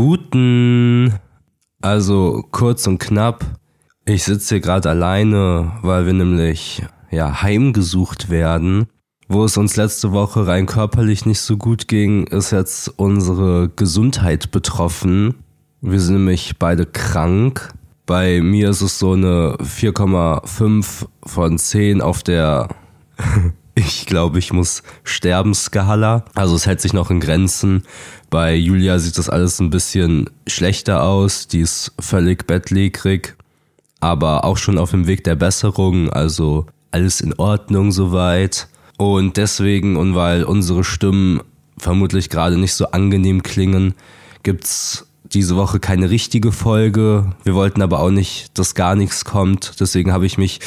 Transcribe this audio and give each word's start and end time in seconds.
Guten, 0.00 1.12
also 1.82 2.44
kurz 2.52 2.86
und 2.86 3.00
knapp. 3.00 3.44
Ich 4.04 4.22
sitze 4.22 4.54
hier 4.54 4.60
gerade 4.60 4.90
alleine, 4.90 5.72
weil 5.82 6.06
wir 6.06 6.12
nämlich 6.12 6.84
ja 7.10 7.42
heimgesucht 7.42 8.30
werden. 8.30 8.86
Wo 9.26 9.44
es 9.44 9.56
uns 9.56 9.74
letzte 9.74 10.12
Woche 10.12 10.46
rein 10.46 10.66
körperlich 10.66 11.26
nicht 11.26 11.40
so 11.40 11.56
gut 11.56 11.88
ging, 11.88 12.28
ist 12.28 12.52
jetzt 12.52 12.96
unsere 12.96 13.70
Gesundheit 13.74 14.52
betroffen. 14.52 15.34
Wir 15.80 15.98
sind 15.98 16.14
nämlich 16.18 16.60
beide 16.60 16.86
krank. 16.86 17.74
Bei 18.06 18.40
mir 18.40 18.70
ist 18.70 18.82
es 18.82 19.00
so 19.00 19.14
eine 19.14 19.56
4,5 19.60 21.08
von 21.24 21.58
10 21.58 22.02
auf 22.02 22.22
der 22.22 22.68
ich 23.78 24.06
glaube, 24.06 24.38
ich 24.38 24.52
muss 24.52 24.82
sterben 25.04 25.54
Skala. 25.54 26.24
Also 26.34 26.56
es 26.56 26.66
hält 26.66 26.80
sich 26.80 26.92
noch 26.92 27.10
in 27.10 27.20
Grenzen. 27.20 27.84
Bei 28.30 28.54
Julia 28.54 28.98
sieht 28.98 29.18
das 29.18 29.28
alles 29.28 29.58
ein 29.60 29.70
bisschen 29.70 30.28
schlechter 30.46 31.02
aus. 31.02 31.48
Die 31.48 31.60
ist 31.60 31.92
völlig 31.98 32.46
bettlägerig, 32.46 33.36
aber 34.00 34.44
auch 34.44 34.56
schon 34.56 34.78
auf 34.78 34.90
dem 34.90 35.06
Weg 35.06 35.24
der 35.24 35.36
Besserung. 35.36 36.10
Also 36.10 36.66
alles 36.90 37.20
in 37.20 37.34
Ordnung 37.34 37.92
soweit. 37.92 38.68
Und 38.96 39.36
deswegen 39.36 39.96
und 39.96 40.14
weil 40.14 40.44
unsere 40.44 40.84
Stimmen 40.84 41.40
vermutlich 41.78 42.28
gerade 42.30 42.58
nicht 42.58 42.74
so 42.74 42.90
angenehm 42.90 43.42
klingen, 43.42 43.94
gibt's 44.42 45.06
diese 45.32 45.56
Woche 45.56 45.78
keine 45.78 46.10
richtige 46.10 46.52
Folge. 46.52 47.32
Wir 47.44 47.54
wollten 47.54 47.82
aber 47.82 48.00
auch 48.00 48.10
nicht, 48.10 48.58
dass 48.58 48.74
gar 48.74 48.94
nichts 48.96 49.24
kommt. 49.24 49.78
Deswegen 49.78 50.12
habe 50.12 50.26
ich 50.26 50.38
mich 50.38 50.60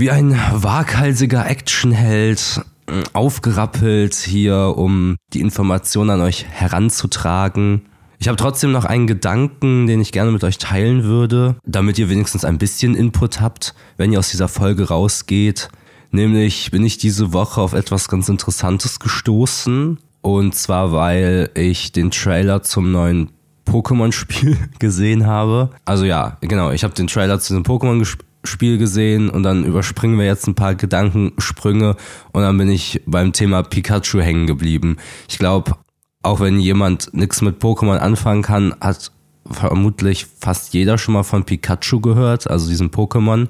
wie 0.00 0.10
ein 0.10 0.34
waghalsiger 0.52 1.46
Actionheld 1.46 2.62
äh, 2.86 3.02
aufgerappelt 3.12 4.14
hier, 4.14 4.72
um 4.76 5.16
die 5.34 5.40
Informationen 5.40 6.08
an 6.08 6.20
euch 6.22 6.46
heranzutragen. 6.46 7.82
Ich 8.18 8.26
habe 8.26 8.36
trotzdem 8.36 8.72
noch 8.72 8.86
einen 8.86 9.06
Gedanken, 9.06 9.86
den 9.86 10.00
ich 10.00 10.12
gerne 10.12 10.30
mit 10.30 10.42
euch 10.42 10.56
teilen 10.56 11.04
würde, 11.04 11.56
damit 11.66 11.98
ihr 11.98 12.08
wenigstens 12.08 12.46
ein 12.46 12.56
bisschen 12.56 12.94
Input 12.94 13.42
habt, 13.42 13.74
wenn 13.98 14.10
ihr 14.10 14.18
aus 14.18 14.30
dieser 14.30 14.48
Folge 14.48 14.88
rausgeht. 14.88 15.68
Nämlich 16.12 16.70
bin 16.70 16.82
ich 16.84 16.96
diese 16.96 17.34
Woche 17.34 17.60
auf 17.60 17.74
etwas 17.74 18.08
ganz 18.08 18.30
Interessantes 18.30 19.00
gestoßen. 19.00 19.98
Und 20.22 20.54
zwar, 20.54 20.92
weil 20.92 21.50
ich 21.54 21.92
den 21.92 22.10
Trailer 22.10 22.62
zum 22.62 22.90
neuen 22.90 23.32
Pokémon-Spiel 23.66 24.56
gesehen 24.78 25.26
habe. 25.26 25.70
Also 25.84 26.06
ja, 26.06 26.38
genau, 26.40 26.70
ich 26.70 26.84
habe 26.84 26.94
den 26.94 27.06
Trailer 27.06 27.38
zu 27.38 27.52
dem 27.52 27.64
Pokémon-Spiel 27.64 28.29
Spiel 28.44 28.78
gesehen 28.78 29.28
und 29.28 29.42
dann 29.42 29.64
überspringen 29.64 30.18
wir 30.18 30.26
jetzt 30.26 30.46
ein 30.46 30.54
paar 30.54 30.74
Gedankensprünge 30.74 31.96
und 32.32 32.42
dann 32.42 32.56
bin 32.56 32.70
ich 32.70 33.02
beim 33.06 33.32
Thema 33.32 33.62
Pikachu 33.62 34.20
hängen 34.20 34.46
geblieben. 34.46 34.96
Ich 35.28 35.38
glaube, 35.38 35.76
auch 36.22 36.40
wenn 36.40 36.58
jemand 36.58 37.12
nichts 37.12 37.42
mit 37.42 37.62
Pokémon 37.62 37.96
anfangen 37.96 38.42
kann, 38.42 38.74
hat 38.80 39.12
vermutlich 39.50 40.26
fast 40.38 40.74
jeder 40.74 40.98
schon 40.98 41.14
mal 41.14 41.22
von 41.22 41.44
Pikachu 41.44 42.00
gehört, 42.00 42.48
also 42.48 42.68
diesem 42.68 42.90
Pokémon. 42.90 43.48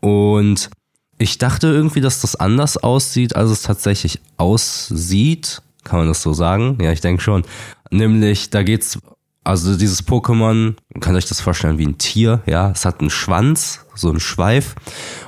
Und 0.00 0.70
ich 1.18 1.38
dachte 1.38 1.68
irgendwie, 1.68 2.00
dass 2.00 2.20
das 2.20 2.36
anders 2.36 2.76
aussieht, 2.76 3.36
als 3.36 3.50
es 3.50 3.62
tatsächlich 3.62 4.20
aussieht. 4.36 5.62
Kann 5.84 5.98
man 5.98 6.08
das 6.08 6.22
so 6.22 6.32
sagen? 6.32 6.78
Ja, 6.80 6.92
ich 6.92 7.00
denke 7.00 7.22
schon. 7.22 7.44
Nämlich, 7.90 8.50
da 8.50 8.62
geht's 8.62 8.98
also 9.44 9.76
dieses 9.76 10.06
Pokémon, 10.06 10.74
könnt 11.00 11.14
ihr 11.14 11.18
euch 11.18 11.28
das 11.28 11.42
vorstellen 11.42 11.78
wie 11.78 11.86
ein 11.86 11.98
Tier, 11.98 12.42
ja, 12.46 12.70
es 12.70 12.86
hat 12.86 13.00
einen 13.00 13.10
Schwanz, 13.10 13.84
so 13.94 14.08
einen 14.08 14.20
Schweif. 14.20 14.74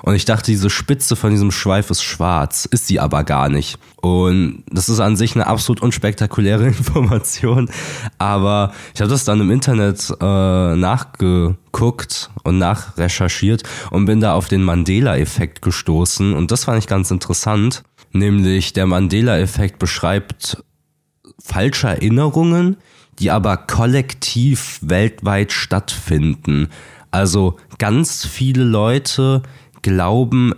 Und 0.02 0.14
ich 0.14 0.24
dachte, 0.24 0.50
diese 0.50 0.70
Spitze 0.70 1.16
von 1.16 1.30
diesem 1.30 1.50
Schweif 1.50 1.90
ist 1.90 2.02
schwarz, 2.02 2.64
ist 2.64 2.86
sie 2.86 2.98
aber 2.98 3.24
gar 3.24 3.48
nicht. 3.50 3.78
Und 4.00 4.64
das 4.70 4.88
ist 4.88 5.00
an 5.00 5.16
sich 5.16 5.34
eine 5.34 5.46
absolut 5.46 5.82
unspektakuläre 5.82 6.66
Information, 6.66 7.70
aber 8.18 8.72
ich 8.94 9.00
habe 9.00 9.10
das 9.10 9.24
dann 9.24 9.40
im 9.40 9.50
Internet 9.50 10.10
äh, 10.20 10.76
nachgeguckt 10.76 12.30
und 12.42 12.58
nachrecherchiert 12.58 13.64
und 13.90 14.06
bin 14.06 14.20
da 14.20 14.34
auf 14.34 14.48
den 14.48 14.62
Mandela-Effekt 14.62 15.60
gestoßen. 15.60 16.34
Und 16.34 16.50
das 16.50 16.64
fand 16.64 16.78
ich 16.78 16.86
ganz 16.86 17.10
interessant, 17.10 17.82
nämlich 18.12 18.72
der 18.72 18.86
Mandela-Effekt 18.86 19.78
beschreibt 19.78 20.62
falsche 21.38 21.88
Erinnerungen, 21.88 22.76
die 23.18 23.30
aber 23.30 23.56
kollektiv 23.56 24.78
weltweit 24.82 25.52
stattfinden. 25.52 26.68
Also 27.10 27.56
ganz 27.78 28.26
viele 28.26 28.64
Leute 28.64 29.42
glauben 29.82 30.52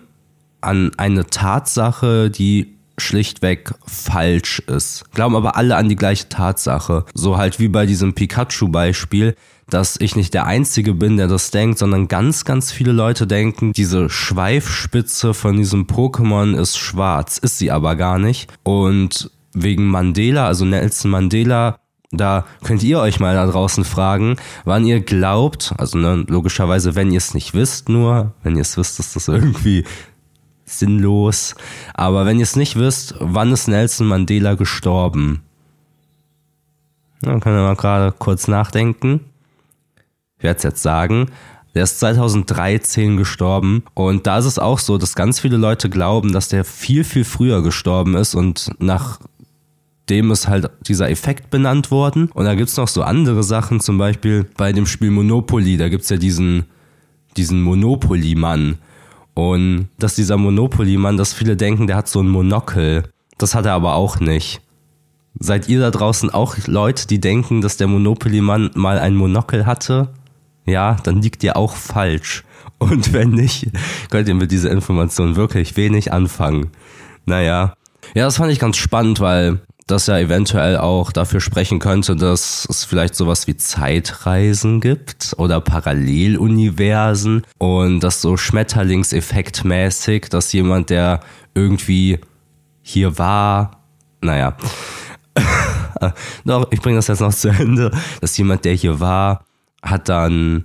an 0.61 0.91
eine 0.97 1.27
Tatsache, 1.27 2.31
die 2.31 2.75
schlichtweg 2.99 3.73
falsch 3.87 4.59
ist. 4.61 5.05
Glauben 5.13 5.37
aber 5.37 5.57
alle 5.57 5.77
an 5.77 5.89
die 5.89 5.97
gleiche 5.97 6.29
Tatsache. 6.29 7.05
So 7.15 7.37
halt 7.37 7.61
wie 7.61 7.69
bei 7.69 7.87
diesem 7.87 8.15
Pikachu-Beispiel, 8.15 9.37
dass 9.71 9.97
ich 10.01 10.17
nicht 10.17 10.35
der 10.35 10.47
Einzige 10.47 10.95
bin, 10.95 11.17
der 11.17 11.29
das 11.29 11.51
denkt, 11.51 11.79
sondern 11.79 12.09
ganz, 12.09 12.45
ganz 12.45 12.73
viele 12.73 12.93
Leute 12.93 13.27
denken, 13.27 13.73
diese 13.73 14.09
Schweifspitze 14.09 15.35
von 15.35 15.57
diesem 15.57 15.87
Pokémon 15.87 16.59
ist 16.59 16.79
schwarz, 16.79 17.39
ist 17.39 17.59
sie 17.59 17.71
aber 17.71 17.97
gar 17.97 18.19
nicht. 18.19 18.51
Und 18.63 19.31
wegen 19.53 19.87
Mandela, 19.87 20.47
also 20.47 20.65
Nelson 20.65 21.11
Mandela, 21.11 21.79
da 22.11 22.47
könnt 22.65 22.83
ihr 22.83 23.01
euch 23.01 23.21
mal 23.21 23.35
da 23.35 23.47
draußen 23.47 23.85
fragen, 23.85 24.37
wann 24.65 24.87
ihr 24.87 25.01
glaubt, 25.01 25.75
also 25.77 25.99
ne, 25.99 26.25
logischerweise, 26.27 26.95
wenn 26.95 27.11
ihr 27.13 27.19
es 27.19 27.35
nicht 27.35 27.55
wisst, 27.55 27.89
nur, 27.89 28.33
wenn 28.43 28.57
ihr 28.57 28.63
es 28.63 28.77
wisst, 28.77 28.99
ist 28.99 29.15
das 29.15 29.29
irgendwie 29.29 29.85
sinnlos. 30.65 31.55
Aber 31.95 32.25
wenn 32.25 32.39
ihr 32.39 32.45
es 32.45 32.57
nicht 32.57 32.77
wisst, 32.77 33.15
wann 33.19 33.53
ist 33.53 33.69
Nelson 33.69 34.07
Mandela 34.07 34.55
gestorben? 34.55 35.43
Dann 37.21 37.41
können 37.41 37.57
wir 37.57 37.63
mal 37.63 37.77
gerade 37.77 38.13
kurz 38.13 38.49
nachdenken. 38.49 39.21
Ich 40.39 40.45
werde 40.45 40.59
es 40.59 40.63
jetzt 40.63 40.83
sagen. 40.83 41.31
Der 41.75 41.85
ist 41.85 42.01
2013 42.01 43.17
gestorben 43.17 43.85
und 43.95 44.27
da 44.27 44.39
ist 44.39 44.47
es 44.47 44.59
auch 44.59 44.79
so, 44.79 44.99
dass 44.99 45.15
ganz 45.15 45.39
viele 45.39 45.59
Leute 45.59 45.91
glauben, 45.91 46.33
dass 46.33 46.49
der 46.49 46.65
viel, 46.65 47.05
viel 47.05 47.25
früher 47.25 47.63
gestorben 47.63 48.15
ist 48.15 48.35
und 48.35 48.71
nach 48.79 49.21
dem 50.11 50.31
ist 50.31 50.49
halt 50.49 50.71
dieser 50.87 51.11
Effekt 51.11 51.51
benannt 51.51 51.91
worden. 51.91 52.31
Und 52.35 52.45
da 52.45 52.55
gibt's 52.55 52.77
noch 52.77 52.89
so 52.89 53.03
andere 53.03 53.43
Sachen, 53.43 53.81
zum 53.81 53.99
Beispiel 53.99 54.47
bei 54.57 54.73
dem 54.73 54.87
Spiel 54.87 55.11
Monopoly, 55.11 55.77
da 55.77 55.89
gibt's 55.89 56.09
ja 56.09 56.17
diesen, 56.17 56.65
diesen 57.37 57.63
Monopoly-Mann. 57.63 58.79
Und 59.35 59.89
dass 59.99 60.17
dieser 60.17 60.37
Monopoly-Mann, 60.37 61.17
dass 61.17 61.33
viele 61.33 61.57
denken, 61.57 61.87
der 61.87 61.97
hat 61.97 62.09
so 62.09 62.21
ein 62.21 62.29
Monokel. 62.29 63.05
Das 63.39 63.55
hat 63.55 63.67
er 63.67 63.75
aber 63.75 63.95
auch 63.95 64.19
nicht. 64.19 64.61
Seid 65.39 65.69
ihr 65.69 65.79
da 65.79 65.91
draußen 65.91 66.31
auch 66.31 66.57
Leute, 66.67 67.07
die 67.07 67.21
denken, 67.21 67.61
dass 67.61 67.77
der 67.77 67.87
Monopoly-Mann 67.87 68.73
mal 68.75 68.99
ein 68.99 69.15
Monokel 69.15 69.67
hatte? 69.67 70.09
Ja, 70.67 70.97
dann 71.05 71.23
liegt 71.23 71.45
ihr 71.45 71.57
auch 71.57 71.77
falsch. 71.77 72.45
Und 72.79 73.13
wenn 73.13 73.31
nicht, 73.31 73.69
könnt 74.11 74.29
ihr 74.29 74.35
mit 74.35 74.51
dieser 74.51 74.71
Information 74.71 75.37
wirklich 75.37 75.77
wenig 75.77 76.13
anfangen. 76.13 76.71
Naja. 77.25 77.75
Ja, 78.15 78.25
das 78.25 78.39
fand 78.39 78.51
ich 78.53 78.59
ganz 78.59 78.77
spannend, 78.77 79.21
weil 79.21 79.61
das 79.91 80.07
ja 80.07 80.19
eventuell 80.19 80.77
auch 80.77 81.11
dafür 81.13 81.41
sprechen 81.41 81.79
könnte, 81.79 82.15
dass 82.15 82.67
es 82.71 82.85
vielleicht 82.85 83.15
sowas 83.15 83.47
wie 83.47 83.57
Zeitreisen 83.57 84.81
gibt 84.81 85.35
oder 85.39 85.61
Paralleluniversen 85.61 87.43
und 87.59 88.01
das 88.01 88.21
so 88.21 88.37
Schmetterlingseffektmäßig, 88.37 90.29
dass 90.29 90.53
jemand, 90.53 90.91
der 90.91 91.21
irgendwie 91.55 92.21
hier 92.83 93.19
war, 93.19 93.83
naja, 94.21 94.57
doch, 96.45 96.67
ich 96.71 96.81
bringe 96.81 96.97
das 96.97 97.09
jetzt 97.09 97.21
noch 97.21 97.35
zu 97.35 97.49
Ende, 97.49 97.91
dass 98.21 98.37
jemand, 98.37 98.65
der 98.65 98.75
hier 98.75 99.01
war, 99.01 99.45
hat 99.83 100.09
dann 100.09 100.65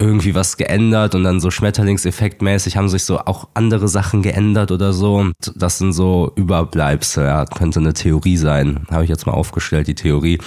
irgendwie 0.00 0.34
was 0.34 0.56
geändert 0.56 1.14
und 1.14 1.24
dann 1.24 1.40
so 1.40 1.50
Schmetterlingseffektmäßig 1.50 2.76
haben 2.76 2.88
sich 2.88 3.04
so 3.04 3.18
auch 3.18 3.48
andere 3.52 3.86
Sachen 3.86 4.22
geändert 4.22 4.72
oder 4.72 4.94
so. 4.94 5.26
Das 5.54 5.78
sind 5.78 5.92
so 5.92 6.32
Überbleibsel, 6.36 7.24
ja, 7.24 7.44
könnte 7.44 7.80
eine 7.80 7.92
Theorie 7.92 8.38
sein. 8.38 8.86
Habe 8.90 9.04
ich 9.04 9.10
jetzt 9.10 9.26
mal 9.26 9.34
aufgestellt, 9.34 9.88
die 9.88 9.94
Theorie. 9.94 10.38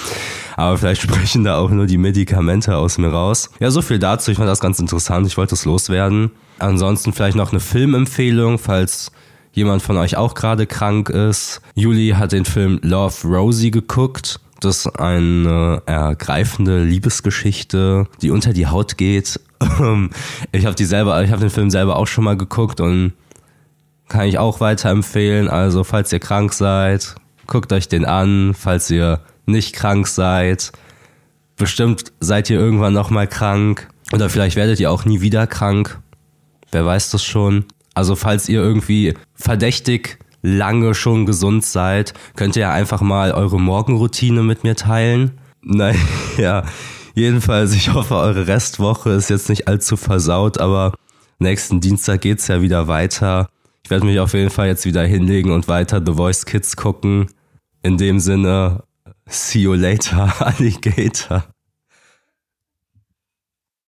Aber 0.57 0.77
vielleicht 0.77 1.01
sprechen 1.03 1.43
da 1.43 1.57
auch 1.57 1.69
nur 1.69 1.85
die 1.85 1.99
Medikamente 1.99 2.75
aus 2.75 2.97
mir 2.97 3.09
raus. 3.09 3.51
Ja, 3.59 3.69
so 3.69 3.83
viel 3.83 3.99
dazu. 3.99 4.31
Ich 4.31 4.37
fand 4.37 4.49
das 4.49 4.59
ganz 4.59 4.79
interessant. 4.79 5.27
Ich 5.27 5.37
wollte 5.37 5.53
es 5.53 5.65
loswerden. 5.65 6.31
Ansonsten 6.57 7.13
vielleicht 7.13 7.37
noch 7.37 7.51
eine 7.51 7.59
Filmempfehlung, 7.59 8.57
falls 8.57 9.11
jemand 9.51 9.83
von 9.83 9.97
euch 9.97 10.17
auch 10.17 10.33
gerade 10.33 10.65
krank 10.65 11.09
ist. 11.09 11.61
Juli 11.75 12.15
hat 12.17 12.31
den 12.31 12.45
Film 12.45 12.79
Love 12.81 13.27
Rosie 13.27 13.69
geguckt 13.69 14.39
das 14.63 14.87
eine 14.87 15.81
ergreifende 15.85 16.83
Liebesgeschichte, 16.83 18.07
die 18.21 18.31
unter 18.31 18.53
die 18.53 18.67
Haut 18.67 18.97
geht. 18.97 19.39
ich 20.51 20.65
habe 20.65 20.75
die 20.75 20.85
selber, 20.85 21.23
ich 21.23 21.31
habe 21.31 21.41
den 21.41 21.49
Film 21.49 21.69
selber 21.69 21.97
auch 21.97 22.07
schon 22.07 22.23
mal 22.23 22.37
geguckt 22.37 22.81
und 22.81 23.13
kann 24.09 24.27
ich 24.27 24.37
auch 24.37 24.59
weiterempfehlen. 24.59 25.49
Also 25.49 25.83
falls 25.83 26.11
ihr 26.11 26.19
krank 26.19 26.53
seid, 26.53 27.15
guckt 27.47 27.71
euch 27.73 27.87
den 27.87 28.05
an. 28.05 28.53
Falls 28.53 28.89
ihr 28.89 29.21
nicht 29.45 29.73
krank 29.73 30.07
seid, 30.07 30.71
bestimmt 31.57 32.11
seid 32.19 32.49
ihr 32.49 32.59
irgendwann 32.59 32.93
noch 32.93 33.09
mal 33.09 33.27
krank 33.27 33.89
oder 34.11 34.29
vielleicht 34.29 34.55
werdet 34.55 34.79
ihr 34.79 34.91
auch 34.91 35.05
nie 35.05 35.21
wieder 35.21 35.47
krank. 35.47 35.99
Wer 36.71 36.85
weiß 36.85 37.11
das 37.11 37.23
schon? 37.23 37.65
Also 37.93 38.15
falls 38.15 38.49
ihr 38.49 38.61
irgendwie 38.61 39.13
verdächtig 39.35 40.19
lange 40.43 40.93
schon 40.93 41.25
gesund 41.25 41.65
seid, 41.65 42.13
könnt 42.35 42.55
ihr 42.55 42.69
einfach 42.69 43.01
mal 43.01 43.31
eure 43.31 43.59
Morgenroutine 43.59 44.43
mit 44.43 44.63
mir 44.63 44.75
teilen. 44.75 45.31
Naja, 45.65 46.65
jedenfalls, 47.15 47.73
ich 47.73 47.93
hoffe, 47.93 48.15
eure 48.15 48.47
Restwoche 48.47 49.11
ist 49.11 49.29
jetzt 49.29 49.47
nicht 49.47 49.69
allzu 49.69 49.95
versaut, 49.95 50.57
aber 50.57 50.91
nächsten 51.39 51.79
Dienstag 51.79 52.19
geht's 52.19 52.49
ja 52.49 52.61
wieder 52.61 52.89
weiter. 52.89 53.47
Ich 53.85 53.89
werde 53.89 54.05
mich 54.05 54.19
auf 54.19 54.33
jeden 54.33 54.49
Fall 54.49 54.67
jetzt 54.67 54.85
wieder 54.85 55.05
hinlegen 55.05 55.51
und 55.51 55.69
weiter 55.69 56.01
The 56.05 56.15
Voice 56.15 56.45
Kids 56.45 56.75
gucken. 56.75 57.27
In 57.81 57.97
dem 57.97 58.19
Sinne, 58.19 58.83
see 59.25 59.59
you 59.61 59.73
later, 59.73 60.33
Alligator. 60.39 61.45